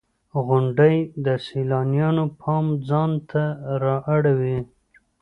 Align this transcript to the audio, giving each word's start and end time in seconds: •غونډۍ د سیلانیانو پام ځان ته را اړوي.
•غونډۍ 0.45 0.97
د 1.25 1.27
سیلانیانو 1.45 2.25
پام 2.41 2.65
ځان 2.87 3.11
ته 3.29 3.43
را 3.83 3.95
اړوي. 4.15 4.57